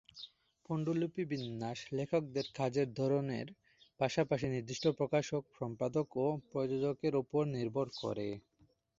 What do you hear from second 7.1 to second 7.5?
উপর